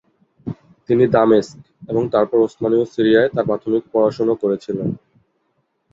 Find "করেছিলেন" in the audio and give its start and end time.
4.41-4.89